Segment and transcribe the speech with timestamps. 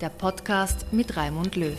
[0.00, 1.76] der Podcast mit Raimund Löw.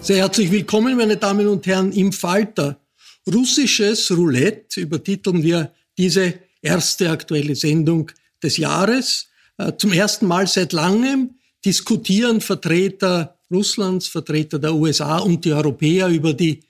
[0.00, 2.80] Sehr herzlich willkommen, meine Damen und Herren, im Falter.
[3.26, 8.10] Russisches Roulette übertiteln wir diese erste aktuelle Sendung
[8.42, 9.28] des Jahres.
[9.58, 11.34] Äh, zum ersten Mal seit langem
[11.64, 16.60] diskutieren Vertreter Russlands, Vertreter der USA und die Europäer über die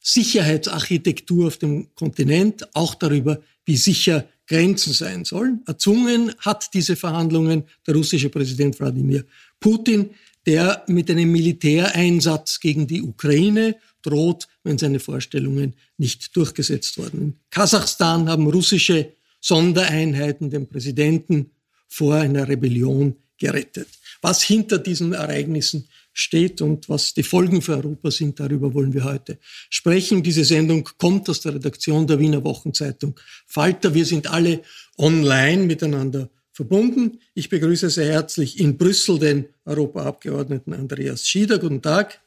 [0.00, 5.60] Sicherheitsarchitektur auf dem Kontinent, auch darüber, wie sicher Grenzen sein sollen.
[5.66, 9.26] Erzwungen hat diese Verhandlungen der russische Präsident Wladimir
[9.60, 10.08] Putin,
[10.46, 17.20] der mit einem Militäreinsatz gegen die Ukraine droht, wenn seine Vorstellungen nicht durchgesetzt wurden.
[17.20, 21.50] In Kasachstan haben russische Sondereinheiten den Präsidenten
[21.86, 23.88] vor einer Rebellion gerettet.
[24.22, 29.04] Was hinter diesen Ereignissen steht und was die Folgen für Europa sind, darüber wollen wir
[29.04, 29.38] heute
[29.70, 30.22] sprechen.
[30.22, 33.94] Diese Sendung kommt aus der Redaktion der Wiener Wochenzeitung Falter.
[33.94, 34.62] Wir sind alle
[34.96, 37.20] online miteinander verbunden.
[37.34, 41.58] Ich begrüße sehr herzlich in Brüssel den Europaabgeordneten Andreas Schieder.
[41.58, 42.20] Guten Tag.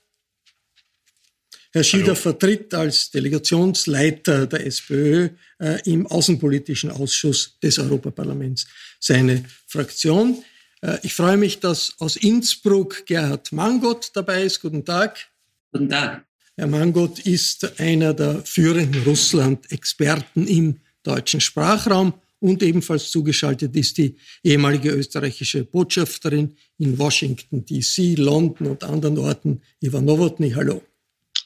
[1.74, 2.16] Herr Schieder Hallo.
[2.16, 8.68] vertritt als Delegationsleiter der SPÖ äh, im Außenpolitischen Ausschuss des Europaparlaments
[9.00, 10.44] seine Fraktion.
[10.82, 14.62] Äh, ich freue mich, dass aus Innsbruck Gerhard Mangott dabei ist.
[14.62, 15.18] Guten Tag.
[15.72, 16.26] Guten Tag.
[16.58, 24.18] Herr Mangott ist einer der führenden Russland-Experten im deutschen Sprachraum und ebenfalls zugeschaltet ist die
[24.44, 30.52] ehemalige österreichische Botschafterin in Washington, D.C., London und anderen Orten, Ivan Nowotny.
[30.52, 30.82] Hallo.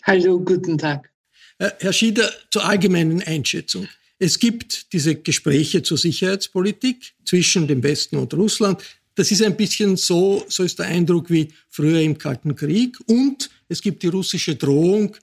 [0.03, 1.11] Hallo, guten Tag.
[1.59, 3.87] Äh, Herr Schieder, zur allgemeinen Einschätzung.
[4.17, 8.81] Es gibt diese Gespräche zur Sicherheitspolitik zwischen dem Westen und Russland.
[9.15, 12.97] Das ist ein bisschen so, so ist der Eindruck wie früher im Kalten Krieg.
[13.07, 15.15] Und es gibt die russische Drohung,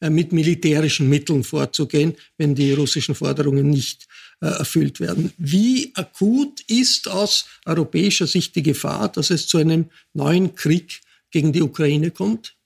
[0.00, 4.08] äh, mit militärischen Mitteln vorzugehen, wenn die russischen Forderungen nicht
[4.40, 5.32] äh, erfüllt werden.
[5.36, 11.00] Wie akut ist aus europäischer Sicht die Gefahr, dass es zu einem neuen Krieg
[11.30, 12.56] gegen die Ukraine kommt?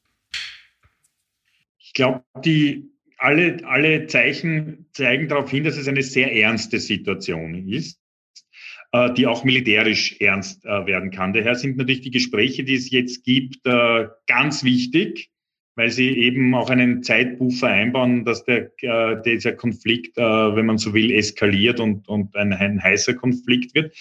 [1.81, 7.69] Ich glaube, die alle, alle Zeichen zeigen darauf hin, dass es eine sehr ernste Situation
[7.69, 7.99] ist.
[8.95, 11.33] Äh, die auch militärisch ernst äh, werden kann.
[11.33, 15.31] Daher sind natürlich die Gespräche, die es jetzt gibt, äh, ganz wichtig,
[15.75, 18.71] weil sie eben auch einen Zeitbuffer einbauen, dass der,
[19.27, 23.93] dieser Konflikt, wenn man so will, eskaliert und, und ein, ein heißer Konflikt wird.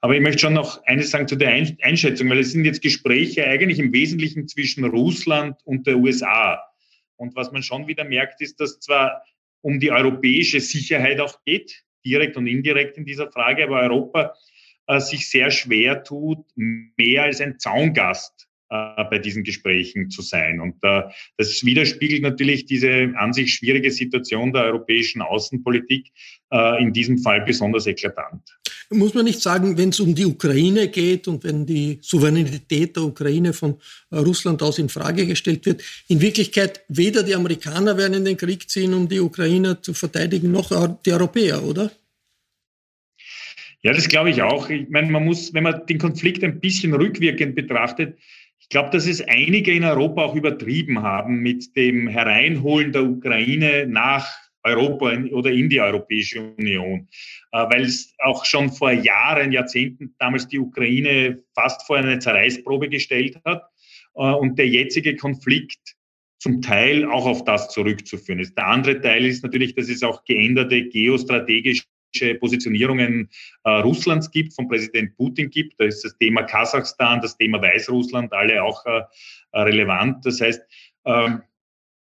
[0.00, 3.46] Aber ich möchte schon noch eines sagen zu der Einschätzung, weil es sind jetzt Gespräche
[3.46, 6.60] eigentlich im Wesentlichen zwischen Russland und der USA.
[7.14, 9.22] Und was man schon wieder merkt, ist, dass zwar
[9.60, 14.34] um die europäische Sicherheit auch geht, direkt und indirekt in dieser Frage, aber Europa
[14.90, 20.60] äh, sich sehr schwer tut, mehr als ein Zaungast äh, bei diesen Gesprächen zu sein.
[20.60, 21.02] Und äh,
[21.36, 26.10] das widerspiegelt natürlich diese an sich schwierige Situation der europäischen Außenpolitik
[26.52, 28.42] äh, in diesem Fall besonders eklatant.
[28.92, 33.04] Muss man nicht sagen, wenn es um die Ukraine geht und wenn die Souveränität der
[33.04, 33.76] Ukraine von
[34.10, 38.36] äh, Russland aus in Frage gestellt wird, in Wirklichkeit weder die Amerikaner werden in den
[38.36, 40.70] Krieg ziehen, um die Ukrainer zu verteidigen, noch
[41.04, 41.92] die Europäer, oder?
[43.82, 44.68] Ja, das glaube ich auch.
[44.68, 48.18] Ich meine, man muss, wenn man den Konflikt ein bisschen rückwirkend betrachtet,
[48.58, 53.86] ich glaube, dass es einige in Europa auch übertrieben haben mit dem Hereinholen der Ukraine
[53.86, 54.28] nach
[54.62, 57.08] Europa oder in die Europäische Union,
[57.52, 62.90] äh, weil es auch schon vor Jahren, Jahrzehnten damals die Ukraine fast vor eine Zerreißprobe
[62.90, 63.62] gestellt hat
[64.14, 65.96] äh, und der jetzige Konflikt
[66.38, 68.56] zum Teil auch auf das zurückzuführen ist.
[68.56, 71.84] Der andere Teil ist natürlich, dass es auch geänderte geostrategische
[72.38, 73.28] Positionierungen
[73.64, 75.78] äh, Russlands gibt, von Präsident Putin gibt.
[75.78, 79.02] Da ist das Thema Kasachstan, das Thema Weißrussland, alle auch äh,
[79.58, 80.24] relevant.
[80.24, 80.62] Das heißt,
[81.04, 81.30] äh,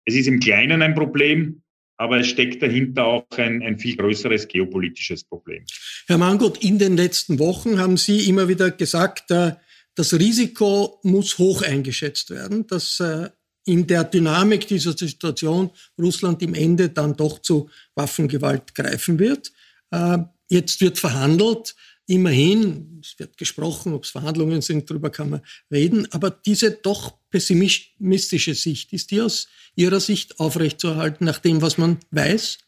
[0.05, 1.63] es ist im Kleinen ein Problem,
[1.97, 5.65] aber es steckt dahinter auch ein, ein viel größeres geopolitisches Problem.
[6.07, 9.53] Herr Mangot, in den letzten Wochen haben Sie immer wieder gesagt, äh,
[9.95, 13.29] das Risiko muss hoch eingeschätzt werden, dass äh,
[13.67, 19.53] in der Dynamik dieser Situation Russland im Ende dann doch zu Waffengewalt greifen wird.
[19.91, 21.75] Äh, jetzt wird verhandelt.
[22.07, 26.11] Immerhin, es wird gesprochen, ob es Verhandlungen sind, darüber kann man reden.
[26.13, 31.99] Aber diese doch pessimistische Sicht, ist die aus Ihrer Sicht aufrechtzuerhalten, nach dem, was man
[32.11, 32.59] weiß?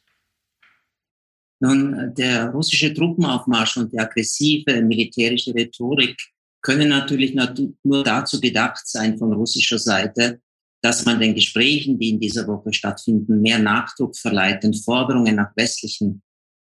[1.61, 6.17] Nun, der russische Truppenaufmarsch und die aggressive militärische Rhetorik
[6.61, 10.41] können natürlich nur dazu gedacht sein von russischer Seite,
[10.83, 15.55] dass man den Gesprächen, die in dieser Woche stattfinden, mehr Nachdruck verleiht, den Forderungen nach
[15.57, 16.23] westlichen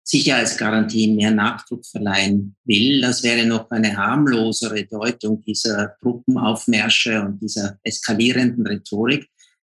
[0.04, 3.00] Sicherheitsgarantien mehr Nachdruck verleihen will.
[3.00, 9.28] Das wäre noch eine harmlosere Deutung dieser Truppenaufmärsche und dieser eskalierenden Rhetorik.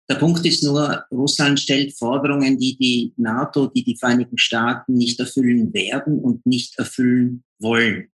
[0.09, 5.19] Der Punkt ist nur, Russland stellt Forderungen, die die NATO, die die Vereinigten Staaten nicht
[5.19, 8.09] erfüllen werden und nicht erfüllen wollen.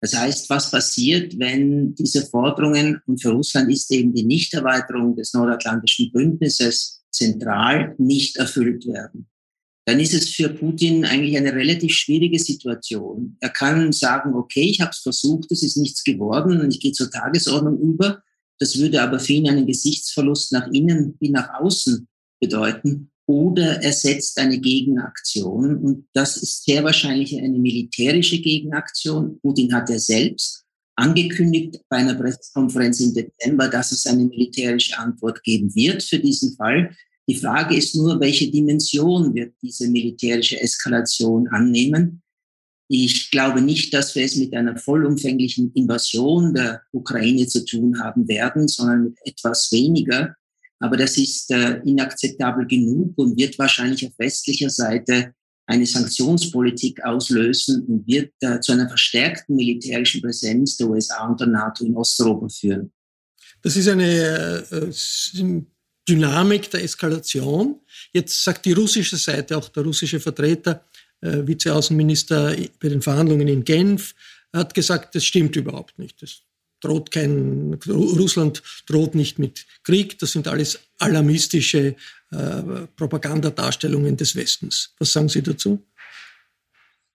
[0.00, 5.34] Das heißt, was passiert, wenn diese Forderungen, und für Russland ist eben die Nichterweiterung des
[5.34, 9.29] Nordatlantischen Bündnisses zentral, nicht erfüllt werden?
[9.90, 13.36] Dann ist es für Putin eigentlich eine relativ schwierige Situation.
[13.40, 16.92] Er kann sagen, okay, ich habe es versucht, es ist nichts geworden und ich gehe
[16.92, 18.22] zur Tagesordnung über.
[18.60, 22.06] Das würde aber für ihn einen Gesichtsverlust nach innen wie nach außen
[22.40, 23.10] bedeuten.
[23.26, 25.76] Oder er setzt eine Gegenaktion.
[25.78, 29.40] Und das ist sehr wahrscheinlich eine militärische Gegenaktion.
[29.40, 30.62] Putin hat ja selbst
[30.94, 36.54] angekündigt bei einer Pressekonferenz im Dezember, dass es eine militärische Antwort geben wird für diesen
[36.54, 36.94] Fall.
[37.28, 42.22] Die Frage ist nur, welche Dimension wird diese militärische Eskalation annehmen?
[42.88, 48.26] Ich glaube nicht, dass wir es mit einer vollumfänglichen Invasion der Ukraine zu tun haben
[48.26, 50.34] werden, sondern mit etwas weniger.
[50.80, 55.34] Aber das ist äh, inakzeptabel genug und wird wahrscheinlich auf westlicher Seite
[55.66, 61.46] eine Sanktionspolitik auslösen und wird äh, zu einer verstärkten militärischen Präsenz der USA und der
[61.46, 62.92] NATO in Osteuropa führen.
[63.62, 64.90] Das ist eine äh,
[66.10, 67.80] Dynamik der Eskalation.
[68.12, 70.84] Jetzt sagt die russische Seite, auch der russische Vertreter,
[71.20, 74.14] äh, Vizeaußenminister bei den Verhandlungen in Genf,
[74.52, 76.20] hat gesagt, das stimmt überhaupt nicht.
[76.20, 76.42] Das
[76.80, 80.18] droht kein, Russland droht nicht mit Krieg.
[80.18, 81.94] Das sind alles alarmistische
[82.32, 82.62] äh,
[82.96, 84.94] Propagandadarstellungen des Westens.
[84.98, 85.80] Was sagen Sie dazu?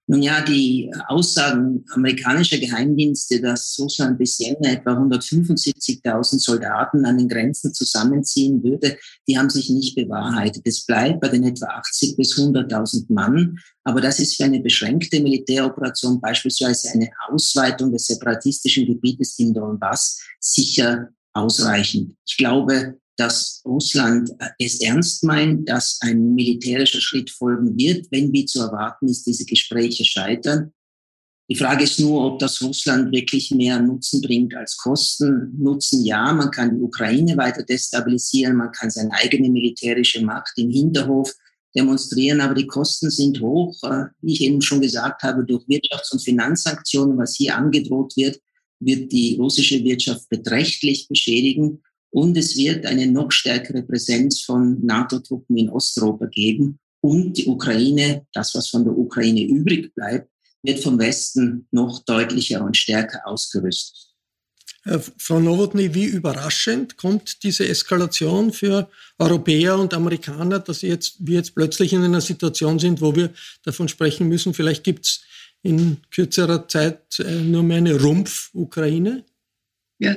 [0.08, 7.74] Nun ja, die Aussagen amerikanischer Geheimdienste, dass Russland bisher etwa 175.000 Soldaten an den Grenzen
[7.74, 10.62] zusammenziehen würde, die haben sich nicht bewahrheitet.
[10.66, 13.58] Es bleibt bei den etwa 80 bis 100.000 Mann.
[13.84, 20.22] Aber das ist für eine beschränkte Militäroperation, beispielsweise eine Ausweitung des separatistischen Gebietes in Donbass,
[20.40, 22.16] sicher ausreichend.
[22.26, 24.30] Ich glaube, dass Russland
[24.60, 29.46] es ernst meint, dass ein militärischer Schritt folgen wird, wenn wie zu erwarten ist, diese
[29.46, 30.74] Gespräche scheitern.
[31.48, 35.54] Die Frage ist nur, ob das Russland wirklich mehr Nutzen bringt als Kosten.
[35.60, 40.72] Nutzen ja, man kann die Ukraine weiter destabilisieren, man kann seine eigene militärische Macht im
[40.72, 41.32] Hinterhof
[41.76, 43.78] demonstrieren, aber die Kosten sind hoch.
[43.84, 48.40] Äh, wie ich eben schon gesagt habe, durch Wirtschafts- und Finanzsanktionen, was hier angedroht wird,
[48.80, 51.84] wird die russische Wirtschaft beträchtlich beschädigen.
[52.16, 56.80] Und es wird eine noch stärkere Präsenz von NATO-Truppen in Osteuropa geben.
[57.02, 60.30] Und die Ukraine, das, was von der Ukraine übrig bleibt,
[60.64, 64.14] wird vom Westen noch deutlicher und stärker ausgerüstet.
[64.86, 71.36] Äh, Frau Nowotny, wie überraschend kommt diese Eskalation für Europäer und Amerikaner, dass jetzt, wir
[71.36, 73.32] jetzt plötzlich in einer Situation sind, wo wir
[73.64, 75.22] davon sprechen müssen, vielleicht gibt es
[75.64, 79.26] in kürzerer Zeit äh, nur mehr eine Rumpf-Ukraine?
[80.00, 80.16] Ja,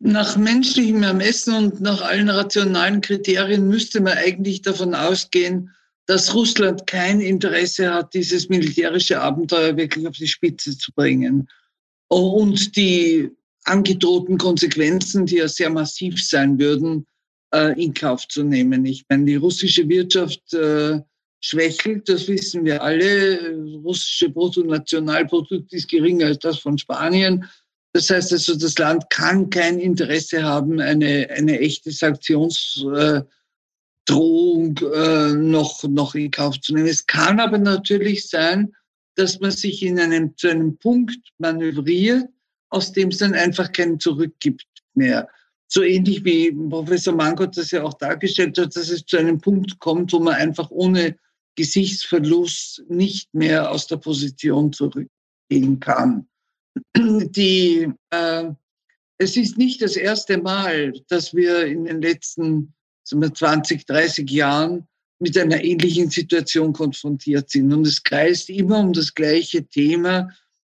[0.00, 5.70] nach menschlichem Ermessen und nach allen rationalen Kriterien müsste man eigentlich davon ausgehen,
[6.06, 11.48] dass Russland kein Interesse hat, dieses militärische Abenteuer wirklich auf die Spitze zu bringen.
[12.08, 13.30] Und die
[13.64, 17.06] angedrohten Konsequenzen, die ja sehr massiv sein würden,
[17.54, 18.84] äh, in Kauf zu nehmen.
[18.84, 21.00] Ich meine, die russische Wirtschaft äh,
[21.40, 23.56] schwächelt, das wissen wir alle.
[23.56, 27.48] Das russische Bruttonationalprodukt ist geringer als das von Spanien.
[27.94, 33.26] Das heißt also, das Land kann kein Interesse haben, eine, eine echte Sanktionsdrohung
[34.08, 36.88] äh, noch, noch in Kauf zu nehmen.
[36.88, 38.72] Es kann aber natürlich sein,
[39.16, 42.28] dass man sich in einem, zu einem Punkt manövriert,
[42.70, 45.28] aus dem es dann einfach keinen Zurück gibt mehr.
[45.68, 49.78] So ähnlich wie Professor Mangot das ja auch dargestellt hat, dass es zu einem Punkt
[49.78, 51.16] kommt, wo man einfach ohne
[51.56, 56.26] Gesichtsverlust nicht mehr aus der Position zurückgehen kann.
[56.96, 58.44] Die, äh,
[59.18, 62.74] es ist nicht das erste Mal, dass wir in den letzten
[63.10, 64.86] wir, 20, 30 Jahren
[65.18, 67.72] mit einer ähnlichen Situation konfrontiert sind.
[67.72, 70.28] Und es kreist immer um das gleiche Thema.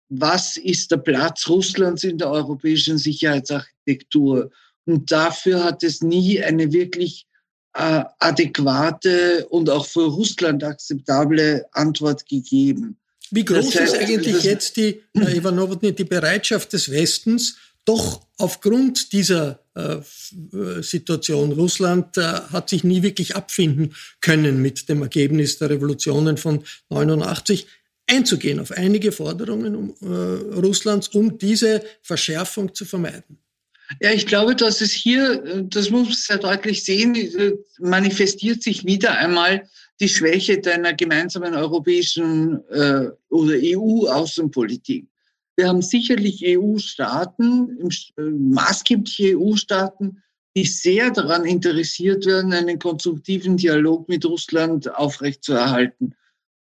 [0.09, 4.51] Was ist der Platz Russlands in der europäischen Sicherheitsarchitektur?
[4.85, 7.27] Und dafür hat es nie eine wirklich
[7.73, 12.97] äh, adäquate und auch für Russland akzeptable Antwort gegeben.
[13.31, 18.27] Wie groß das heißt, ist eigentlich jetzt die, äh, Ivanovotny, die Bereitschaft des Westens, doch
[18.37, 25.01] aufgrund dieser äh, äh, Situation, Russland äh, hat sich nie wirklich abfinden können mit dem
[25.01, 27.67] Ergebnis der Revolutionen von 89,
[28.07, 33.37] einzugehen auf einige Forderungen um, äh, Russlands, um diese Verschärfung zu vermeiden.
[33.99, 37.17] Ja, ich glaube, dass es hier, das muss man sehr deutlich sehen,
[37.79, 39.67] manifestiert sich wieder einmal
[40.01, 45.07] die Schwäche deiner gemeinsamen europäischen äh, oder EU-Außenpolitik.
[45.55, 47.77] Wir haben sicherlich EU-Staaten,
[48.17, 50.23] äh, maßgebliche EU-Staaten,
[50.55, 56.15] die sehr daran interessiert werden, einen konstruktiven Dialog mit Russland aufrechtzuerhalten.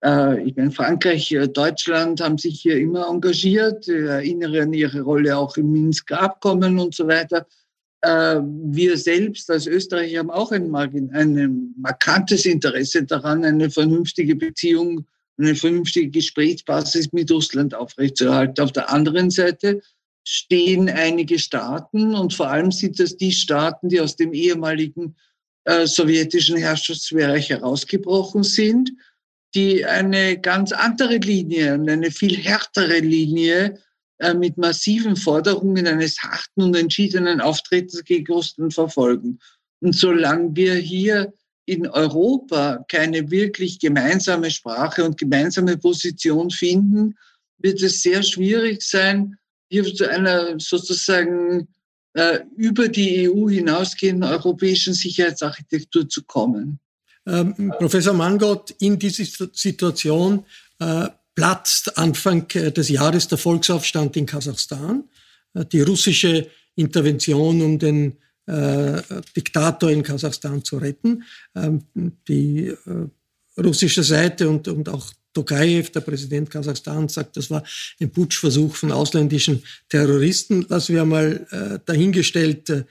[0.03, 5.37] Äh, ich meine, Frankreich, äh, Deutschland haben sich hier immer engagiert, erinnere an ihre Rolle
[5.37, 7.47] auch im Minsker Abkommen und so weiter.
[8.03, 15.05] Wir selbst als Österreicher haben auch ein, ein markantes Interesse daran, eine vernünftige Beziehung,
[15.37, 18.61] eine vernünftige Gesprächsbasis mit Russland aufrechtzuerhalten.
[18.61, 19.81] Auf der anderen Seite
[20.25, 25.15] stehen einige Staaten und vor allem sind das die Staaten, die aus dem ehemaligen
[25.63, 28.91] äh, sowjetischen Herrschaftsbereich herausgebrochen sind
[29.55, 33.77] die eine ganz andere Linie und eine viel härtere Linie äh,
[34.35, 39.39] mit massiven Forderungen eines harten und entschiedenen Auftretens gegen Russland verfolgen.
[39.81, 41.33] Und solange wir hier
[41.65, 47.15] in Europa keine wirklich gemeinsame Sprache und gemeinsame Position finden,
[47.57, 49.35] wird es sehr schwierig sein,
[49.69, 51.67] hier zu einer sozusagen
[52.13, 56.79] äh, über die EU hinausgehenden europäischen Sicherheitsarchitektur zu kommen.
[57.25, 60.45] Ähm, Professor Mangot, in dieser Situation
[60.79, 65.03] äh, platzt Anfang äh, des Jahres der Volksaufstand in Kasachstan.
[65.53, 69.01] Äh, die russische Intervention, um den äh,
[69.35, 71.23] Diktator in Kasachstan zu retten.
[71.55, 71.83] Ähm,
[72.27, 72.73] die
[73.57, 77.63] russische Seite und, und auch Tokayev, der Präsident Kasachstans, sagt, das war
[77.99, 80.65] ein Putschversuch von ausländischen Terroristen.
[80.69, 82.83] Lassen wir mal äh, dahingestellt, äh,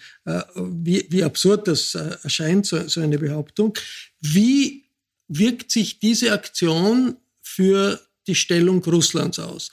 [0.56, 3.74] wie, wie absurd das äh, erscheint, so, so eine Behauptung.
[4.20, 4.84] Wie
[5.28, 9.70] wirkt sich diese Aktion für die Stellung Russlands aus?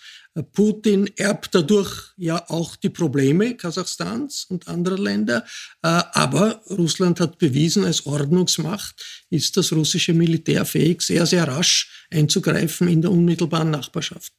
[0.53, 5.43] Putin erbt dadurch ja auch die Probleme Kasachstans und anderer Länder.
[5.81, 12.05] Äh, aber Russland hat bewiesen, als Ordnungsmacht ist das russische Militär fähig, sehr, sehr rasch
[12.11, 14.33] einzugreifen in der unmittelbaren Nachbarschaft.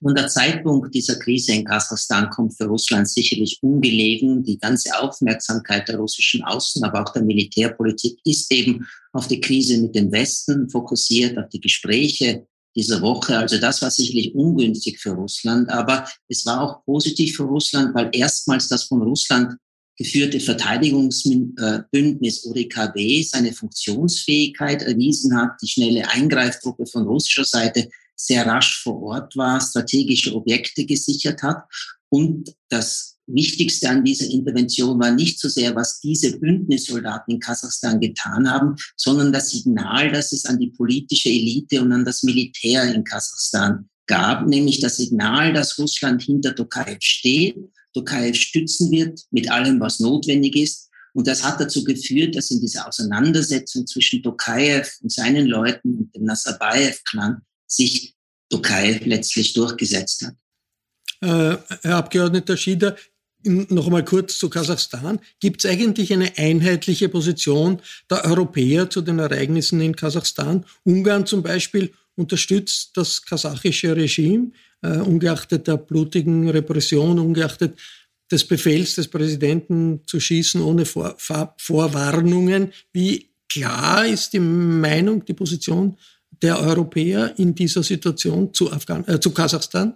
[0.00, 4.42] Nun, der Zeitpunkt dieser Krise in Kasachstan kommt für Russland sicherlich ungelegen.
[4.42, 9.78] Die ganze Aufmerksamkeit der russischen Außen, aber auch der Militärpolitik ist eben auf die Krise
[9.78, 13.38] mit dem Westen fokussiert, auf die Gespräche dieser Woche.
[13.38, 18.10] Also das war sicherlich ungünstig für Russland, aber es war auch positiv für Russland, weil
[18.12, 19.56] erstmals das von Russland
[19.96, 28.82] geführte Verteidigungsbündnis ODKB seine Funktionsfähigkeit erwiesen hat, die schnelle Eingreiftruppe von russischer Seite sehr rasch
[28.82, 31.64] vor Ort war, strategische Objekte gesichert hat
[32.10, 38.00] und das Wichtigste an dieser Intervention war nicht so sehr, was diese Bündnissoldaten in Kasachstan
[38.00, 42.94] getan haben, sondern das Signal, das es an die politische Elite und an das Militär
[42.94, 47.56] in Kasachstan gab, nämlich das Signal, dass Russland hinter Tokayev steht,
[47.94, 50.90] Tokayev stützen wird mit allem, was notwendig ist.
[51.12, 56.14] Und das hat dazu geführt, dass in dieser Auseinandersetzung zwischen Tokayev und seinen Leuten und
[56.14, 58.14] dem Nazarbayev-Clan sich
[58.50, 60.34] Tokayev letztlich durchgesetzt hat.
[61.22, 62.96] Äh, Herr Abgeordneter Schieder,
[63.44, 65.20] noch einmal kurz zu Kasachstan.
[65.40, 70.64] Gibt es eigentlich eine einheitliche Position der Europäer zu den Ereignissen in Kasachstan?
[70.84, 74.50] Ungarn zum Beispiel unterstützt das kasachische Regime,
[74.82, 77.78] äh, ungeachtet der blutigen Repression, ungeachtet
[78.30, 82.72] des Befehls des Präsidenten zu schießen ohne Vor Vor Vorwarnungen.
[82.92, 85.96] Wie klar ist die Meinung, die Position
[86.42, 89.94] der Europäer in dieser Situation zu, Afghan äh, zu Kasachstan?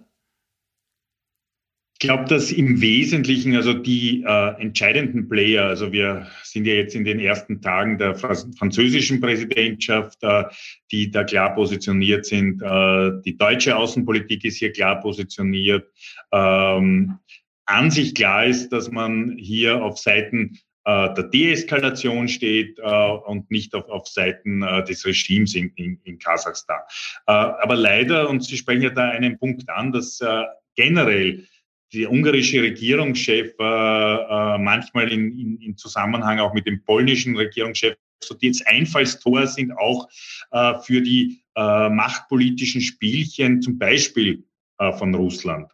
[2.01, 6.95] Ich glaube, dass im Wesentlichen also die äh, entscheidenden Player, also wir sind ja jetzt
[6.95, 10.45] in den ersten Tagen der französischen Präsidentschaft, äh,
[10.91, 12.59] die da klar positioniert sind.
[12.59, 15.87] Äh, die deutsche Außenpolitik ist hier klar positioniert.
[16.31, 17.19] Ähm,
[17.67, 23.51] an sich klar ist, dass man hier auf Seiten äh, der Deeskalation steht äh, und
[23.51, 26.81] nicht auf, auf Seiten äh, des Regimes in, in, in Kasachstan.
[27.27, 31.45] Äh, aber leider, und Sie sprechen ja da einen Punkt an, dass äh, generell
[31.93, 37.95] der ungarische Regierungschef äh, äh, manchmal in, in, in Zusammenhang auch mit dem polnischen Regierungschef
[38.23, 40.07] so die jetzt Einfallstor sind auch
[40.51, 44.43] äh, für die äh, machtpolitischen Spielchen, zum Beispiel
[44.77, 45.71] äh, von Russland.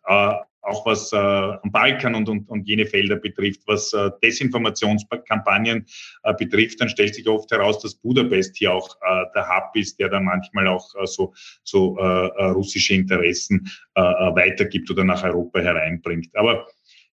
[0.67, 5.85] Auch was äh, am Balkan und, und, und jene Felder betrifft, was äh, Desinformationskampagnen
[6.23, 9.97] äh, betrifft, dann stellt sich oft heraus, dass Budapest hier auch äh, der Hub ist,
[9.99, 11.33] der dann manchmal auch äh, so,
[11.63, 16.35] so äh, äh russische Interessen äh, äh, weitergibt oder nach Europa hereinbringt.
[16.35, 16.67] Aber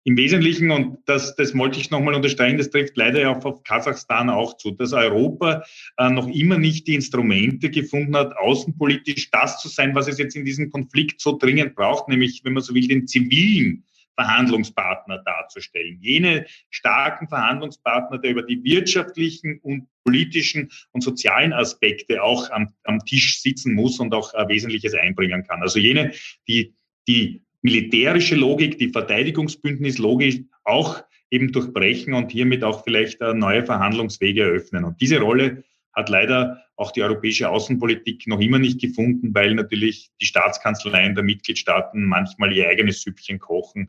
[0.04, 4.28] im Wesentlichen, und das, das wollte ich nochmal unterstreichen, das trifft leider auch auf Kasachstan
[4.28, 5.64] auch zu, dass Europa
[5.96, 10.36] äh, noch immer nicht die Instrumente gefunden hat, außenpolitisch das zu sein, was es jetzt
[10.36, 13.84] in diesem Konflikt so dringend braucht, nämlich, wenn man so will, den zivilen
[14.14, 15.98] Verhandlungspartner darzustellen.
[16.00, 23.00] Jene starken Verhandlungspartner, der über die wirtschaftlichen und politischen und sozialen Aspekte auch am, am
[23.00, 25.62] Tisch sitzen muss und auch äh, Wesentliches einbringen kann.
[25.62, 26.12] Also jene,
[26.46, 26.74] die
[27.06, 34.42] die militärische Logik, die Verteidigungsbündnislogik auch eben durchbrechen und hiermit auch vielleicht äh, neue Verhandlungswege
[34.42, 34.84] eröffnen.
[34.84, 40.10] Und diese Rolle hat leider auch die europäische Außenpolitik noch immer nicht gefunden, weil natürlich
[40.20, 43.88] die Staatskanzleien der Mitgliedstaaten manchmal ihr eigenes Süppchen kochen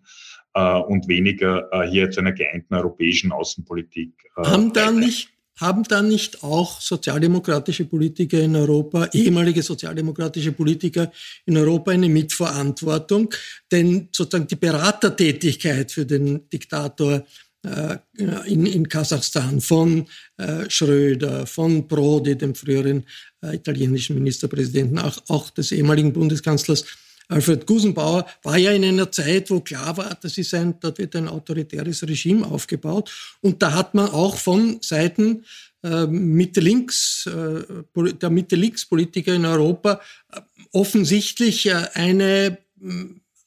[0.53, 4.13] äh, und weniger äh, hier zu einer geeinten europäischen Außenpolitik.
[4.38, 11.11] Äh, Haben da nicht haben dann nicht auch sozialdemokratische Politiker in Europa, ehemalige sozialdemokratische Politiker
[11.46, 13.33] in Europa eine Mitverantwortung?
[13.72, 17.25] Denn sozusagen die Beratertätigkeit für den Diktator
[17.65, 17.98] äh,
[18.46, 20.05] in, in Kasachstan von
[20.37, 23.05] äh, Schröder, von Prodi, dem früheren
[23.41, 26.85] äh, italienischen Ministerpräsidenten, auch, auch des ehemaligen Bundeskanzlers
[27.27, 31.16] Alfred Gusenbauer war ja in einer Zeit, wo klar war, das ist ein, dort wird
[31.16, 33.11] ein autoritäres Regime aufgebaut.
[33.42, 35.44] Und da hat man auch von Seiten
[35.85, 42.57] äh, Mitte-Links, äh, der Mitte-Links-Politiker in Europa äh, offensichtlich eine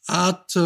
[0.06, 0.58] Art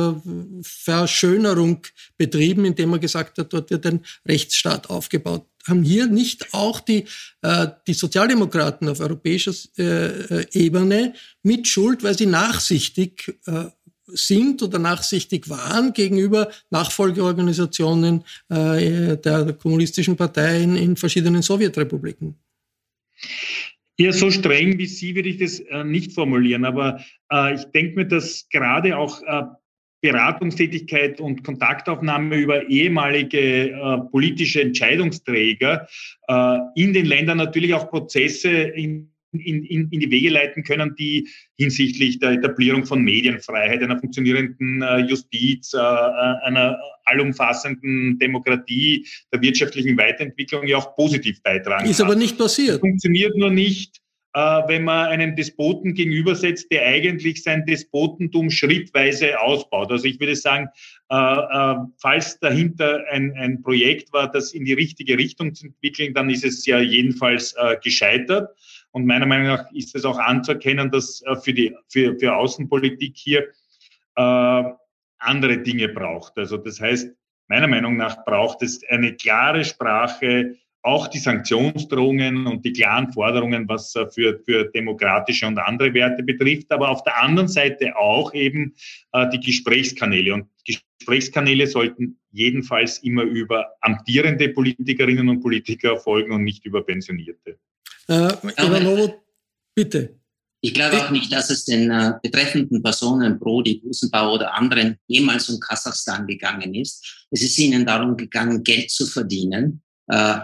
[0.63, 1.83] Verschönerung
[2.17, 5.47] betrieben, indem man gesagt hat, dort wird ein Rechtsstaat aufgebaut.
[5.67, 7.05] Haben hier nicht auch die,
[7.43, 13.67] äh, die Sozialdemokraten auf europäischer äh, Ebene mit Schuld, weil sie nachsichtig äh,
[14.07, 22.37] sind oder nachsichtig waren gegenüber Nachfolgeorganisationen äh, der kommunistischen Parteien in verschiedenen Sowjetrepubliken?
[23.99, 27.97] Ja, so streng wie Sie würde ich das äh, nicht formulieren, aber äh, ich denke
[27.97, 29.43] mir, dass gerade auch äh,
[30.03, 35.89] Beratungstätigkeit und Kontaktaufnahme über ehemalige äh, politische Entscheidungsträger
[36.29, 40.95] äh, in den Ländern natürlich auch Prozesse in in, in, in die Wege leiten können,
[40.99, 49.07] die hinsichtlich der Etablierung von Medienfreiheit, einer funktionierenden äh, Justiz, äh, äh einer allumfassenden Demokratie,
[49.33, 51.89] der wirtschaftlichen Weiterentwicklung ja auch positiv beitragen.
[51.89, 52.75] Ist aber nicht passiert.
[52.75, 54.03] Das funktioniert nur nicht,
[54.35, 59.91] wenn man einen Despoten gegenübersetzt, der eigentlich sein Despotentum schrittweise ausbaut.
[59.91, 60.69] Also ich würde sagen,
[61.11, 66.15] äh, äh, falls dahinter ein, ein Projekt war, das in die richtige Richtung zu entwickeln,
[66.15, 68.49] dann ist es ja jedenfalls äh, gescheitert.
[68.93, 73.15] Und meiner Meinung nach ist es auch anzuerkennen, dass äh, für die für, für Außenpolitik
[73.15, 73.49] hier
[74.17, 74.63] äh,
[75.19, 76.39] andere Dinge braucht.
[76.39, 77.11] Also das heißt,
[77.49, 83.69] meiner Meinung nach braucht es eine klare Sprache, auch die Sanktionsdrohungen und die klaren Forderungen,
[83.69, 88.35] was äh, für, für demokratische und andere Werte betrifft, aber auf der anderen Seite auch
[88.35, 88.75] eben
[89.13, 90.35] äh, die Gesprächskanäle.
[90.35, 97.59] Und Gesprächskanäle sollten jedenfalls immer über amtierende Politikerinnen und Politiker erfolgen und nicht über Pensionierte.
[98.09, 99.23] Äh, Ivanovo,
[99.75, 100.19] bitte.
[100.65, 105.49] Ich glaube auch nicht, dass es den äh, betreffenden Personen, Brody, Gusenbauer oder anderen, jemals
[105.49, 107.27] um Kasachstan gegangen ist.
[107.33, 109.83] Es ist ihnen darum gegangen, Geld zu verdienen.
[110.07, 110.39] Äh,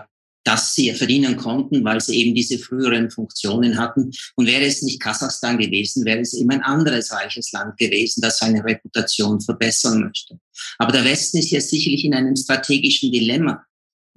[0.49, 4.11] das sie verdienen konnten, weil sie eben diese früheren Funktionen hatten.
[4.35, 8.39] Und wäre es nicht Kasachstan gewesen, wäre es eben ein anderes reiches Land gewesen, das
[8.39, 10.41] seine Reputation verbessern möchte.
[10.79, 13.63] Aber der Westen ist jetzt sicherlich in einem strategischen Dilemma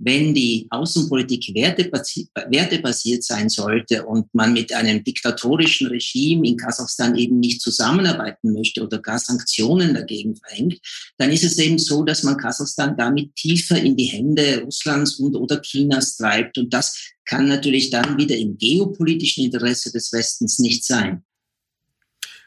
[0.03, 7.39] wenn die Außenpolitik wertebasiert sein sollte und man mit einem diktatorischen Regime in Kasachstan eben
[7.39, 10.79] nicht zusammenarbeiten möchte oder gar Sanktionen dagegen verhängt,
[11.17, 15.35] dann ist es eben so, dass man Kasachstan damit tiefer in die Hände Russlands und
[15.35, 16.57] oder Chinas treibt.
[16.57, 21.23] Und das kann natürlich dann wieder im geopolitischen Interesse des Westens nicht sein.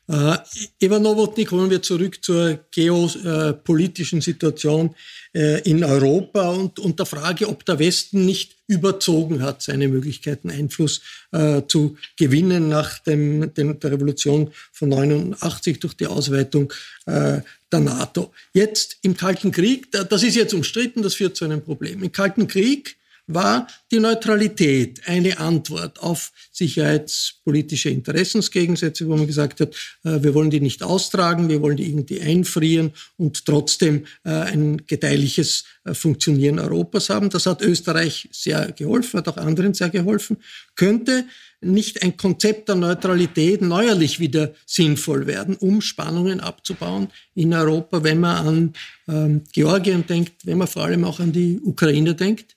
[0.06, 0.36] Äh,
[0.80, 4.94] Eva Nowotny, kommen wir zurück zur geopolitischen Situation
[5.34, 10.50] äh, in Europa und, und der Frage, ob der Westen nicht überzogen hat, seine Möglichkeiten
[10.50, 11.00] Einfluss
[11.32, 16.72] äh, zu gewinnen nach dem, dem, der Revolution von 89 durch die Ausweitung
[17.06, 17.40] äh,
[17.72, 18.32] der NATO.
[18.52, 22.02] Jetzt im Kalten Krieg, das ist jetzt umstritten, das führt zu einem Problem.
[22.02, 29.74] Im Kalten Krieg war die Neutralität eine Antwort auf sicherheitspolitische Interessensgegensätze, wo man gesagt hat,
[30.04, 34.86] äh, wir wollen die nicht austragen, wir wollen die irgendwie einfrieren und trotzdem äh, ein
[34.86, 37.30] gedeihliches äh, Funktionieren Europas haben.
[37.30, 40.36] Das hat Österreich sehr geholfen, hat auch anderen sehr geholfen.
[40.74, 41.24] Könnte
[41.64, 48.20] nicht ein Konzept der Neutralität neuerlich wieder sinnvoll werden, um Spannungen abzubauen in Europa, wenn
[48.20, 48.72] man an
[49.08, 52.56] ähm, Georgien denkt, wenn man vor allem auch an die Ukraine denkt?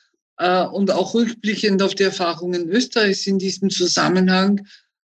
[0.37, 4.65] und auch rückblickend auf die Erfahrungen Österreichs in diesem Zusammenhang,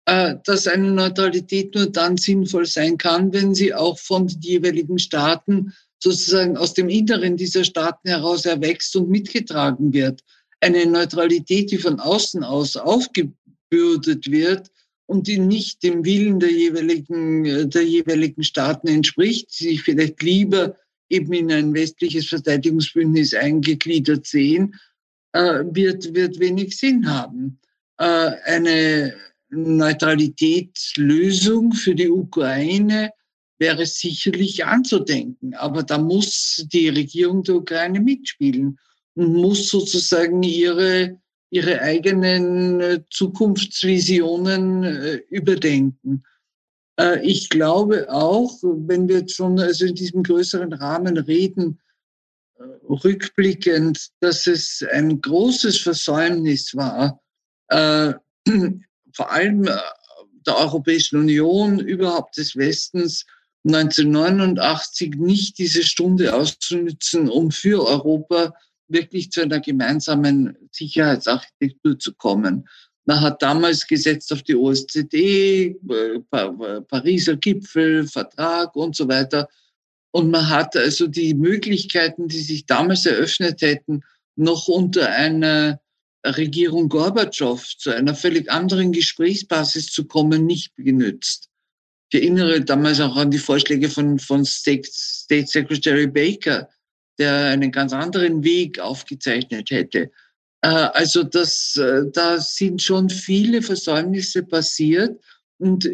[0.06, 5.00] äh, dass eine Neutralität nur dann sinnvoll sein kann, wenn sie auch von den jeweiligen
[5.00, 10.22] Staaten sozusagen aus dem Inneren dieser Staaten heraus erwächst und mitgetragen wird.
[10.60, 14.72] Eine Neutralität, die von außen aus aufgebürdet wird
[15.06, 20.76] und die nicht dem Willen der jeweiligen, der jeweiligen Staaten entspricht, die sich vielleicht lieber
[21.10, 24.76] eben in ein westliches Verteidigungsbündnis eingegliedert sehen,
[25.34, 27.58] äh, wird, wird wenig Sinn haben.
[27.98, 29.16] Äh, eine
[29.50, 33.12] Neutralitätslösung für die Ukraine
[33.60, 35.54] wäre sicherlich anzudenken.
[35.54, 38.80] Aber da muss die Regierung der Ukraine mitspielen
[39.16, 41.20] und muss sozusagen ihre,
[41.52, 46.24] ihre eigenen äh, Zukunftsvisionen äh, überdenken.
[47.00, 51.80] Äh, ich glaube auch, wenn wir jetzt schon also in diesem größeren Rahmen reden,
[52.90, 57.22] rückblickend, dass es ein großes Versäumnis war,
[57.70, 58.14] äh,
[59.14, 59.78] vor allem äh,
[60.46, 63.26] der Europäischen Union, überhaupt des Westens,
[63.64, 68.54] 1989 nicht diese Stunde auszunützen, um für Europa
[68.88, 72.68] wirklich zu einer gemeinsamen Sicherheitsarchitektur zu kommen.
[73.06, 79.48] Man hat damals gesetzt auf die OSZE, äh, Pariser Gipfel, Vertrag und so weiter.
[80.12, 84.02] Und man hat also die Möglichkeiten, die sich damals eröffnet hätten,
[84.36, 85.80] noch unter einer
[86.26, 91.50] Regierung Gorbatschow zu einer völlig anderen Gesprächsbasis zu kommen, nicht genützt.
[92.10, 96.70] Ich erinnere damals auch an die Vorschläge von, von State, State Secretary Baker,
[97.18, 100.12] der einen ganz anderen Weg aufgezeichnet hätte.
[100.62, 105.20] Äh, also das, äh, da sind schon viele Versäumnisse passiert
[105.58, 105.90] und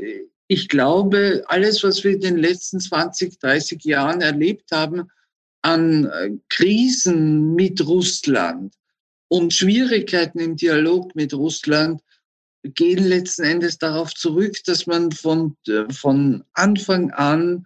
[0.48, 5.10] ich glaube, alles, was wir in den letzten 20, 30 Jahren erlebt haben
[5.62, 8.74] an äh, Krisen mit Russland
[9.28, 12.02] und Schwierigkeiten im Dialog mit Russland,
[12.64, 17.66] gehen letzten Endes darauf zurück, dass man von, äh, von Anfang an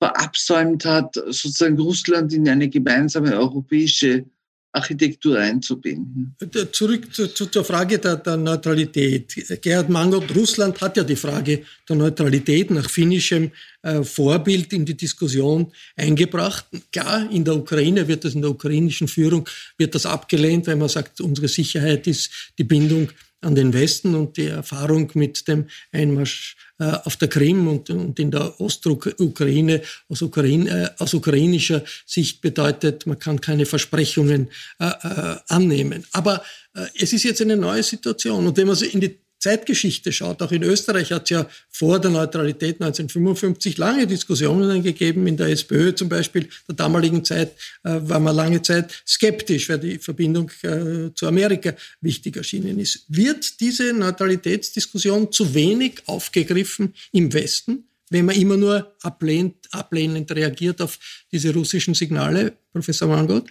[0.00, 4.26] verabsäumt hat, sozusagen Russland in eine gemeinsame europäische
[4.72, 6.36] Architektur einzubinden.
[6.72, 9.34] Zurück zu, zu, zur Frage der, der, Neutralität.
[9.62, 13.50] Gerhard Mangold, Russland hat ja die Frage der Neutralität nach finnischem
[13.82, 16.66] äh, Vorbild in die Diskussion eingebracht.
[16.92, 20.88] Klar, in der Ukraine wird das, in der ukrainischen Führung wird das abgelehnt, weil man
[20.88, 23.08] sagt, unsere Sicherheit ist die Bindung
[23.40, 28.18] an den Westen und die Erfahrung mit dem Einmarsch äh, auf der Krim und, und
[28.18, 34.48] in der Ostukraine aus, Ukraine, äh, aus ukrainischer Sicht bedeutet, man kann keine Versprechungen
[34.80, 36.04] äh, äh annehmen.
[36.12, 36.42] Aber
[36.74, 40.52] äh, es ist jetzt eine neue Situation und wenn man in die Zeitgeschichte schaut, auch
[40.52, 45.94] in Österreich hat es ja vor der Neutralität 1955 lange Diskussionen gegeben, in der SPÖ
[45.94, 47.52] zum Beispiel der damaligen Zeit
[47.84, 53.04] äh, war man lange Zeit skeptisch, weil die Verbindung äh, zu Amerika wichtig erschienen ist.
[53.08, 57.84] Wird diese Neutralitätsdiskussion zu wenig aufgegriffen im Westen?
[58.10, 60.98] wenn man immer nur ablehnt, ablehnend reagiert auf
[61.30, 63.46] diese russischen Signale, Professor Mangold?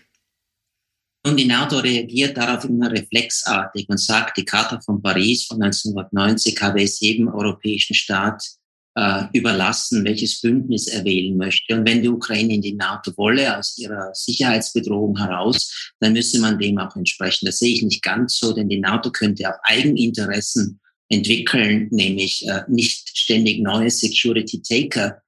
[1.25, 6.61] Und die NATO reagiert darauf immer reflexartig und sagt, die Charta von Paris von 1990
[6.61, 8.41] habe es jedem europäischen Staat
[8.97, 11.75] äh, überlassen, welches Bündnis er wählen möchte.
[11.75, 16.57] Und wenn die Ukraine in die NATO wolle, aus ihrer Sicherheitsbedrohung heraus, dann müsse man
[16.57, 17.45] dem auch entsprechen.
[17.45, 22.61] Das sehe ich nicht ganz so, denn die NATO könnte auch Eigeninteressen entwickeln, nämlich äh,
[22.67, 25.21] nicht ständig neue Security Taker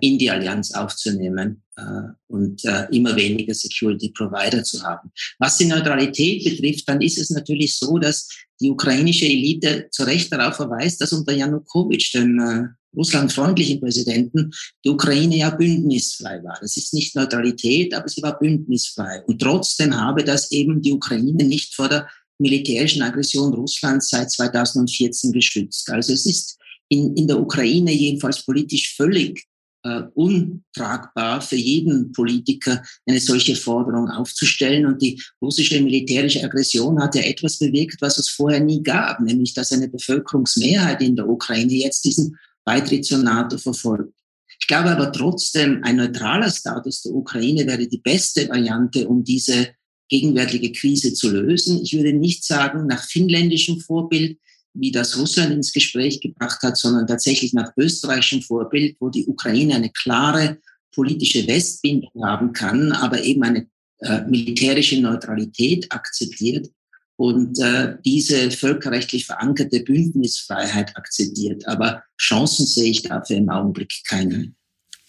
[0.00, 1.82] in die Allianz aufzunehmen äh,
[2.28, 5.10] und äh, immer weniger Security Provider zu haben.
[5.38, 8.28] Was die Neutralität betrifft, dann ist es natürlich so, dass
[8.60, 14.50] die ukrainische Elite zu Recht darauf verweist, dass unter Janukowitsch, dem äh, russlandfreundlichen Präsidenten,
[14.84, 16.58] die Ukraine ja bündnisfrei war.
[16.60, 19.22] Das ist nicht Neutralität, aber sie war bündnisfrei.
[19.26, 25.32] Und trotzdem habe das eben die Ukraine nicht vor der militärischen Aggression Russlands seit 2014
[25.32, 25.90] geschützt.
[25.90, 29.44] Also es ist in, in der Ukraine jedenfalls politisch völlig
[29.82, 34.86] äh, untragbar für jeden Politiker, eine solche Forderung aufzustellen.
[34.86, 39.54] Und die russische militärische Aggression hat ja etwas bewirkt, was es vorher nie gab, nämlich
[39.54, 44.14] dass eine Bevölkerungsmehrheit in der Ukraine jetzt diesen Beitritt zur NATO verfolgt.
[44.60, 49.68] Ich glaube aber trotzdem, ein neutraler Status der Ukraine wäre die beste Variante, um diese
[50.08, 51.80] gegenwärtige Krise zu lösen.
[51.82, 54.38] Ich würde nicht sagen nach finnländischem Vorbild,
[54.74, 59.74] wie das Russland ins Gespräch gebracht hat, sondern tatsächlich nach österreichischem Vorbild, wo die Ukraine
[59.74, 60.58] eine klare
[60.92, 63.66] politische Westbindung haben kann, aber eben eine
[64.00, 66.68] äh, militärische Neutralität akzeptiert
[67.16, 71.66] und äh, diese völkerrechtlich verankerte Bündnisfreiheit akzeptiert.
[71.68, 74.54] Aber Chancen sehe ich dafür im Augenblick keine.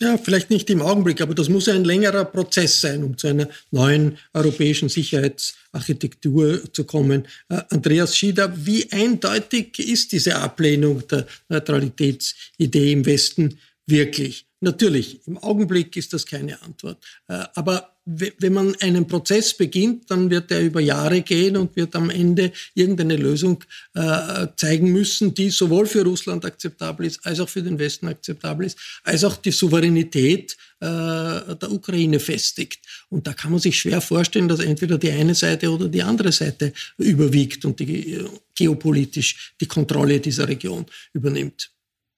[0.02, 3.48] Ja, vielleicht nicht im Augenblick, aber das muss ein längerer Prozess sein, um zu einer
[3.70, 7.28] neuen europäischen Sicherheitsarchitektur zu kommen.
[7.50, 14.46] Äh, Andreas Schieder, wie eindeutig ist diese Ablehnung der Neutralitätsidee im Westen wirklich?
[14.63, 17.04] Natürlich, im Augenblick ist das keine Antwort.
[17.28, 21.96] Äh, aber wenn man einen Prozess beginnt, dann wird er über Jahre gehen und wird
[21.96, 23.63] am Ende irgendeine Lösung
[23.94, 28.67] äh, zeigen müssen, die sowohl für Russland akzeptabel ist, als auch für den Westen akzeptabel
[28.67, 32.86] ist, als auch die Souveränität äh, der Ukraine festigt.
[33.10, 36.32] Und da kann man sich schwer vorstellen, dass entweder die eine Seite oder die andere
[36.32, 41.72] Seite überwiegt und die, geopolitisch die Kontrolle dieser Region übernimmt.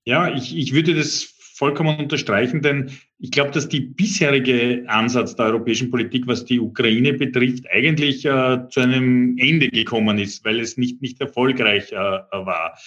[0.06, 5.46] Ja, ich, ich würde das vollkommen unterstreichen, denn ich glaube, dass die bisherige Ansatz der
[5.46, 10.78] europäischen Politik, was die Ukraine betrifft, eigentlich äh, zu einem Ende gekommen ist, weil es
[10.78, 12.78] nicht, nicht erfolgreich äh, war.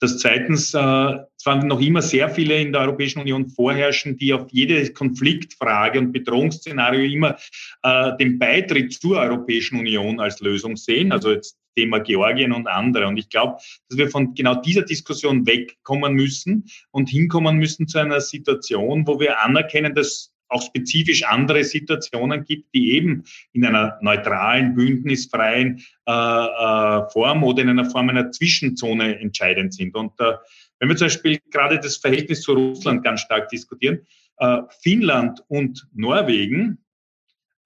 [0.00, 4.46] Dass zweitens äh, zwar noch immer sehr viele in der Europäischen Union vorherrschen, die auf
[4.50, 7.36] jede Konfliktfrage und Bedrohungsszenario immer
[7.82, 11.12] äh, den Beitritt zur Europäischen Union als Lösung sehen.
[11.12, 13.06] Also jetzt Thema Georgien und andere.
[13.06, 13.58] Und ich glaube,
[13.88, 19.20] dass wir von genau dieser Diskussion wegkommen müssen und hinkommen müssen zu einer Situation, wo
[19.20, 26.12] wir anerkennen, dass auch spezifisch andere Situationen gibt, die eben in einer neutralen, bündnisfreien äh,
[26.12, 29.94] äh, Form oder in einer Form einer Zwischenzone entscheidend sind.
[29.96, 30.34] Und äh,
[30.78, 34.06] wenn wir zum Beispiel gerade das Verhältnis zu Russland ganz stark diskutieren,
[34.38, 36.78] äh, Finnland und Norwegen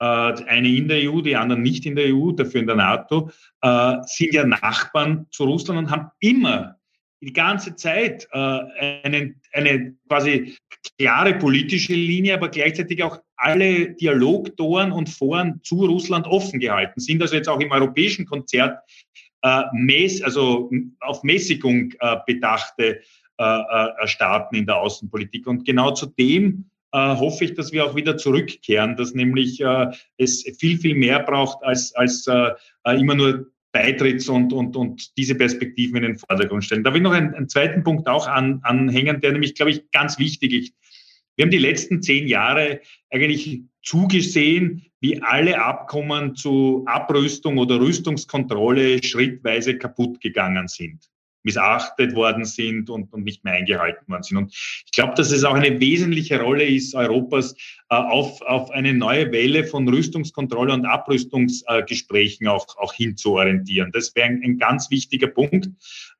[0.00, 3.96] eine in der EU, die anderen nicht in der EU, dafür in der NATO, äh,
[4.04, 6.76] sind ja Nachbarn zu Russland und haben immer
[7.22, 8.38] die ganze Zeit äh,
[9.02, 10.56] eine, eine quasi
[10.98, 17.20] klare politische Linie, aber gleichzeitig auch alle Dialogtoren und Foren zu Russland offen gehalten, sind
[17.20, 18.78] also jetzt auch im europäischen Konzert
[19.42, 23.00] äh, also auf Mäßigung äh, bedachte
[23.38, 25.46] äh, äh, Staaten in der Außenpolitik.
[25.46, 29.86] Und genau zu dem äh, hoffe ich, dass wir auch wieder zurückkehren, dass nämlich äh,
[30.16, 32.50] es viel, viel mehr braucht als, als äh,
[32.84, 36.82] äh immer nur Beitritts- und, und, und diese Perspektiven in den Vordergrund stellen.
[36.82, 39.90] Da will ich noch einen, einen zweiten Punkt auch an, anhängen, der nämlich, glaube ich,
[39.92, 40.74] ganz wichtig ist.
[41.36, 49.02] Wir haben die letzten zehn Jahre eigentlich zugesehen, wie alle Abkommen zu Abrüstung oder Rüstungskontrolle
[49.02, 51.08] schrittweise kaputt gegangen sind
[51.42, 54.36] missachtet worden sind und, und nicht mehr eingehalten worden sind.
[54.36, 57.54] Und ich glaube, dass es auch eine wesentliche Rolle ist, Europas
[57.90, 63.92] äh, auf, auf eine neue Welle von Rüstungskontrolle und Abrüstungsgesprächen äh, auch, auch hinzuorientieren.
[63.92, 65.70] Das wäre ein, ein, ganz wichtiger Punkt,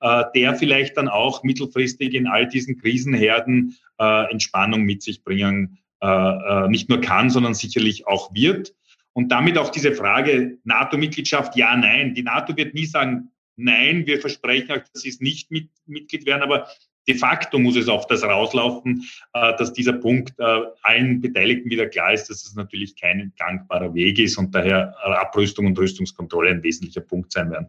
[0.00, 5.78] äh, der vielleicht dann auch mittelfristig in all diesen Krisenherden äh, Entspannung mit sich bringen,
[6.02, 8.74] äh, äh, nicht nur kann, sondern sicherlich auch wird.
[9.12, 12.14] Und damit auch diese Frage NATO-Mitgliedschaft, ja, nein.
[12.14, 16.26] Die NATO wird nie sagen, nein, wir versprechen euch, dass sie es nicht mit, Mitglied
[16.26, 16.68] werden, aber
[17.08, 21.86] de facto muss es auf das rauslaufen, äh, dass dieser Punkt äh, allen Beteiligten wieder
[21.86, 26.62] klar ist, dass es natürlich kein gangbarer Weg ist und daher Abrüstung und Rüstungskontrolle ein
[26.62, 27.68] wesentlicher Punkt sein werden.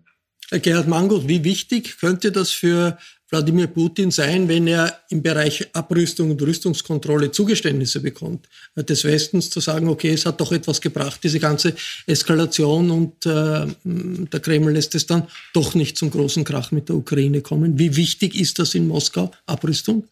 [0.50, 2.98] Herr Gerhard Mangold, wie wichtig könnte das für
[3.32, 9.62] Wladimir Putin sein, wenn er im Bereich Abrüstung und Rüstungskontrolle Zugeständnisse bekommt des Westens, zu
[9.62, 11.74] sagen, okay, es hat doch etwas gebracht, diese ganze
[12.06, 16.98] Eskalation und äh, der Kreml lässt es dann doch nicht zum großen Krach mit der
[16.98, 17.80] Ukraine kommen.
[17.80, 20.04] Wie wichtig ist das in Moskau, Abrüstung?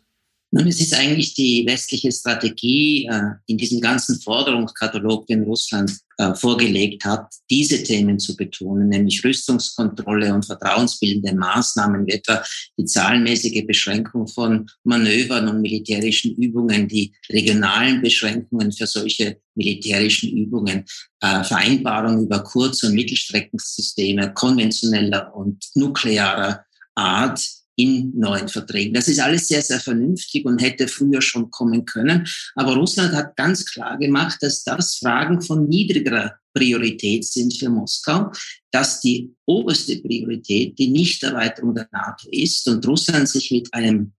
[0.51, 6.33] Nun, es ist eigentlich die westliche Strategie äh, in diesem ganzen Forderungskatalog, den Russland äh,
[6.33, 12.43] vorgelegt hat, diese Themen zu betonen, nämlich Rüstungskontrolle und vertrauensbildende Maßnahmen, wie etwa
[12.79, 20.83] die zahlenmäßige Beschränkung von Manövern und militärischen Übungen, die regionalen Beschränkungen für solche militärischen Übungen,
[21.21, 28.93] äh, Vereinbarungen über Kurz- und Mittelstreckensysteme konventioneller und nuklearer Art, in neuen Verträgen.
[28.93, 32.27] Das ist alles sehr, sehr vernünftig und hätte früher schon kommen können.
[32.55, 38.31] Aber Russland hat ganz klar gemacht, dass das Fragen von niedrigerer Priorität sind für Moskau,
[38.71, 44.11] dass die oberste Priorität die Nichterweiterung der NATO ist und Russland sich mit einem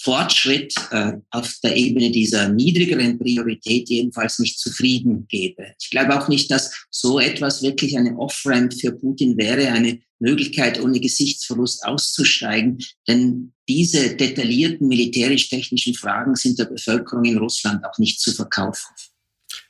[0.00, 5.74] Fortschritt äh, auf der Ebene dieser niedrigeren Priorität jedenfalls nicht zufrieden gebe.
[5.80, 10.80] Ich glaube auch nicht, dass so etwas wirklich eine Off-Ramp für Putin wäre, eine Möglichkeit,
[10.80, 12.78] ohne Gesichtsverlust auszusteigen.
[13.08, 18.94] Denn diese detaillierten militärisch-technischen Fragen sind der Bevölkerung in Russland auch nicht zu verkaufen.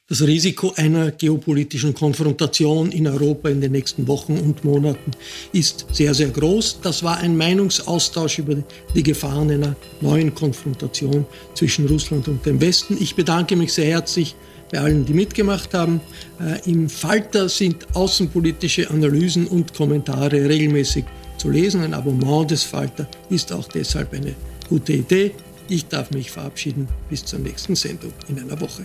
[0.06, 5.12] Das Risiko einer geopolitischen Konfrontation in Europa in den nächsten Wochen und Monaten
[5.54, 6.80] ist sehr, sehr groß.
[6.82, 8.56] Das war ein Meinungsaustausch über
[8.94, 12.98] die Gefahren einer neuen Konfrontation zwischen Russland und dem Westen.
[13.00, 14.36] Ich bedanke mich sehr herzlich
[14.70, 16.02] bei allen, die mitgemacht haben.
[16.38, 21.06] Äh, Im Falter sind außenpolitische Analysen und Kommentare regelmäßig
[21.38, 21.80] zu lesen.
[21.80, 24.34] Ein Abonnement des Falter ist auch deshalb eine
[24.68, 25.30] gute Idee.
[25.70, 26.88] Ich darf mich verabschieden.
[27.08, 28.84] Bis zur nächsten Sendung in einer Woche.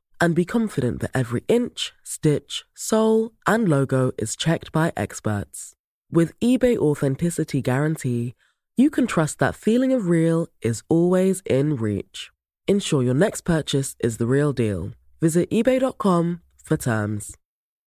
[0.21, 5.73] and be confident that every inch, stitch, sole, and logo is checked by experts.
[6.11, 8.35] With eBay Authenticity Guarantee,
[8.77, 12.29] you can trust that feeling of real is always in reach.
[12.67, 14.91] Ensure your next purchase is the real deal.
[15.19, 17.35] Visit eBay.com for terms.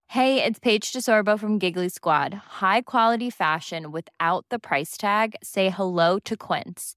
[0.08, 2.34] Hey, it's Paige DeSorbo from Giggly Squad.
[2.60, 5.34] High quality fashion without the price tag?
[5.42, 6.96] Say hello to Quince.